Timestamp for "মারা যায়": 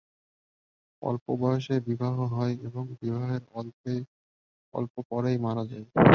5.37-5.85